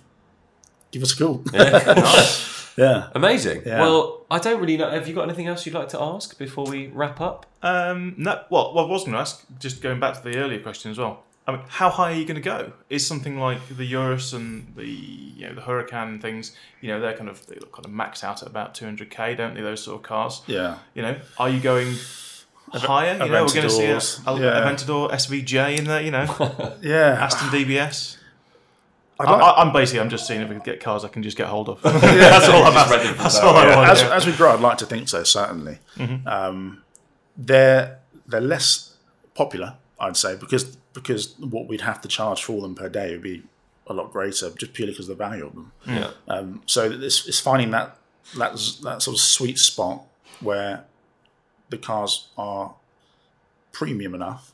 [0.91, 1.43] give us a call.
[1.55, 1.71] Yeah.
[1.71, 2.71] Nice.
[2.77, 3.09] yeah.
[3.15, 3.63] Amazing.
[3.65, 3.81] Yeah.
[3.81, 4.91] Well, I don't really know.
[4.91, 7.47] Have you got anything else you'd like to ask before we wrap up?
[7.63, 10.61] Um, no, well, what I was going to ask, just going back to the earlier
[10.61, 11.25] question as well.
[11.49, 12.73] I mean, how high are you going to go?
[12.91, 17.17] Is something like the Urus and the you know the Huracan things, you know, they're
[17.17, 19.63] kind of they look kind of maxed out at about 200k, don't they?
[19.63, 20.43] Those sort of cars.
[20.47, 20.79] Yeah.
[20.95, 21.95] You know, are you going
[22.71, 23.15] higher?
[23.15, 23.97] You know, we're going to see a,
[24.31, 24.61] a yeah.
[24.61, 26.03] Aventador SVJ in there.
[26.03, 27.17] You know, Yeah.
[27.25, 28.19] Aston DBS.
[29.19, 31.09] I'd I, like- I, I'm basically I'm just seeing if we can get cars I
[31.09, 31.81] can just get hold of.
[31.83, 33.17] That's all I'm Just asking.
[33.17, 33.89] That's that, all I want.
[33.91, 35.25] as, as we grow, I'd like to think so.
[35.25, 35.79] Certainly,
[36.27, 36.83] um,
[37.39, 38.97] they're they're less
[39.35, 43.23] popular, I'd say, because because what we'd have to charge for them per day would
[43.23, 43.43] be
[43.87, 45.73] a lot greater, just purely because of the value of them.
[45.87, 46.11] Yeah.
[46.29, 47.97] Um, so it's, it's finding that
[48.37, 50.03] that that sort of sweet spot
[50.41, 50.85] where
[51.71, 52.75] the cars are
[53.73, 54.53] premium enough,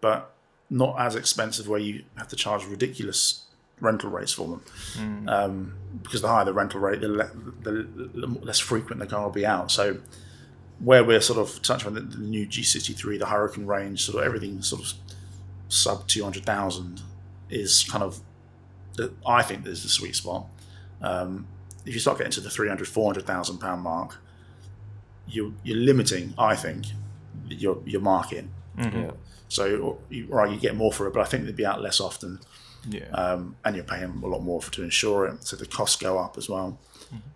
[0.00, 0.34] but
[0.70, 3.44] not as expensive where you have to charge ridiculous
[3.80, 5.28] rental rates for them.
[5.28, 7.30] Um, because the higher the rental rate, the, le-
[7.62, 9.70] the, the less frequent the car will be out.
[9.70, 9.98] So
[10.78, 14.24] where we're sort of touching on the, the new G63, the Hurricane range, sort of
[14.24, 14.92] everything sort of
[15.68, 17.02] sub 200,000
[17.50, 18.20] is kind of,
[18.96, 20.46] the, I think is the sweet spot.
[21.00, 21.46] Um,
[21.86, 24.18] if you start getting to the 300, 400,000 pound mark,
[25.28, 26.86] you, you're limiting, I think,
[27.48, 28.46] your, your market.
[28.78, 29.12] Yeah.
[29.48, 32.38] So, right, you get more for it, but I think they'd be out less often
[32.88, 33.08] Yeah.
[33.12, 36.18] um, and you're paying a lot more for to insure it, so the costs go
[36.18, 36.78] up as well.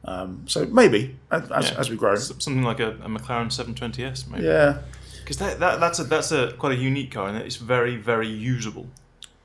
[0.04, 1.78] Um, so maybe as, as, Yeah.
[1.80, 4.44] as we grow, Something like a, a McLaren 720S, maybe.
[4.44, 4.78] yeah,
[5.22, 8.28] Because that, that that's a that's a quite a unique car, and it's very very
[8.28, 8.86] usable.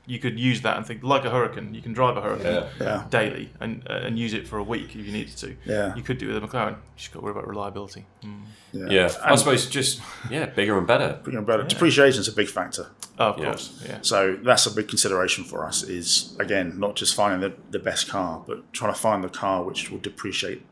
[0.06, 1.74] You could use that and think like a Hurricane.
[1.74, 2.68] You can drive a Hurricane Yeah.
[2.80, 5.54] yeah, daily and uh, and use it for a week if you needed to.
[5.66, 5.94] Yeah.
[5.94, 6.70] You could do it with a McLaren.
[6.72, 8.06] You just got to worry about reliability.
[8.24, 8.40] Mm.
[8.72, 8.86] yeah.
[8.88, 9.12] Yeah.
[9.22, 11.20] I suppose just yeah, bigger and better.
[11.26, 12.86] you know, but depreciation's a big factor.
[13.18, 13.44] Oh, of Yeah.
[13.44, 13.98] course, yeah.
[14.00, 15.82] So that's a big consideration for us.
[15.82, 19.62] Is again not just finding the, the best car, but trying to find the car
[19.62, 20.62] which will depreciate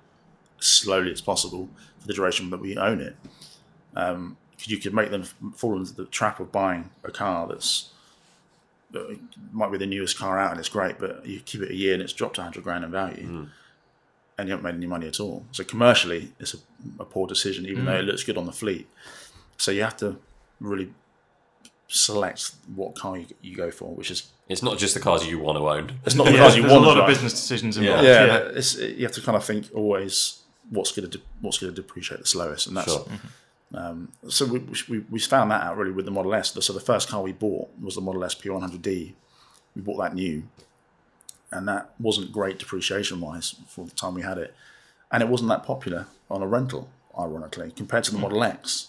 [0.60, 3.16] slowly as possible for the duration that we own it.
[3.94, 7.90] Um, 'cause you could make them fall into the trap of buying a car that's
[8.92, 9.18] that
[9.52, 11.92] might be the newest car out and it's great, but you keep it a year
[11.94, 13.26] and it's dropped 100 grand in value.
[13.26, 13.44] Hmm.
[14.38, 15.46] And you haven't made any money at all.
[15.52, 16.58] So commercially, it's a,
[17.00, 17.86] a poor decision, even hmm.
[17.86, 18.86] though it looks good on the fleet.
[19.56, 20.18] So you have to
[20.60, 20.92] really
[21.88, 25.38] select what car you, you go for, which is It's not just the cars you
[25.38, 25.98] want to own.
[26.04, 27.14] it's not the Yeah, cars you there's want a lot to of drive.
[27.14, 28.04] business decisions involved.
[28.04, 31.58] Yeah, Yeah, It's, you have to kind of think always what's going to de- what's
[31.58, 33.00] going to depreciate the slowest, and that's Sure.
[33.04, 33.26] Mm-hmm.
[33.74, 36.52] Um, so we, we, we found that out really with the Model S.
[36.64, 39.12] So the first car we bought was the Model S P100D.
[39.74, 40.44] We bought that new,
[41.50, 44.54] and that wasn't great depreciation wise for the time we had it,
[45.10, 48.88] and it wasn't that popular on a rental, ironically, compared to the Model X,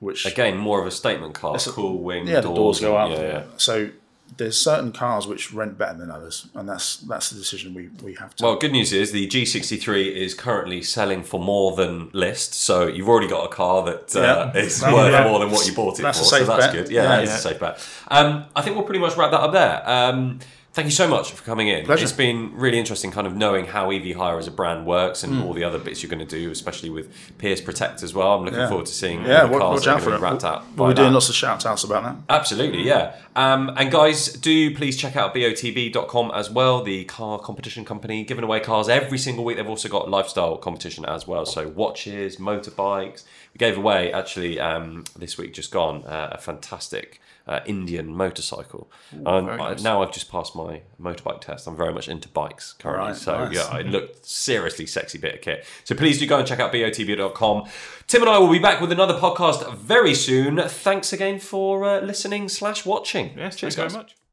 [0.00, 1.56] which Again, more of a statement car.
[1.58, 2.26] cool wing.
[2.26, 3.10] yeah, the doors go up.
[3.10, 3.42] Yeah, yeah.
[3.56, 3.90] So
[4.36, 8.14] there's certain cars which rent better than others, and that's that's the decision we, we
[8.14, 8.44] have to.
[8.44, 13.08] Well, good news is the G63 is currently selling for more than list, so you've
[13.08, 14.60] already got a car that uh, Yeah.
[14.60, 15.24] is worth yeah.
[15.24, 16.24] more than what you bought it That's for.
[16.24, 16.74] a safe so that's bet.
[16.74, 16.90] good.
[16.90, 17.08] Yeah, Yeah.
[17.08, 17.88] that is a safe bet.
[18.08, 19.82] Um, I think we'll pretty much wrap that up there.
[19.88, 20.40] Um,
[20.76, 21.84] thank you so much for coming in.
[21.86, 22.04] Pleasure.
[22.04, 25.42] It's been really interesting, kind of knowing how EV Hire as a brand works and
[25.42, 27.08] all the other bits you're going to do, especially with
[27.38, 28.34] Pierce Protect as well.
[28.34, 28.68] I'm looking Yeah.
[28.68, 30.28] forward to seeing yeah, all the cars watch that are out for going to it.
[30.28, 30.62] be wrapped out.
[30.66, 31.14] We'll, by we're doing that.
[31.14, 32.16] lots of shout outs about that.
[32.28, 33.16] Absolutely, yeah.
[33.34, 38.44] Um, and guys, do please check out BOTB.com as well, the car competition company, giving
[38.44, 39.56] away cars every single week.
[39.56, 43.24] They've also got lifestyle competition as well, so watches, motorbikes.
[43.58, 48.90] Gave away actually um, this week, just gone, uh, a fantastic uh, Indian motorcycle.
[49.24, 49.82] Um, very I- nice.
[49.82, 51.66] now I've just passed my motorbike test.
[51.68, 53.54] I'm very much into bikes currently, Right, so nice.
[53.54, 55.64] yeah, it looked seriously sexy bit of kit.
[55.84, 57.68] So please do go and check out BOTB.com.
[58.08, 60.58] Tim and I will be back with another podcast very soon.
[60.68, 63.30] Thanks again for uh, listening slash watching.
[63.38, 63.92] Yes, Cheers, thanks guys.
[63.92, 64.25] very much.